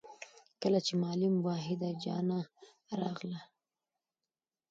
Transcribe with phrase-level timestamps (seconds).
[0.61, 2.39] کله چې معلم وحيده جانه
[2.99, 3.41] راغله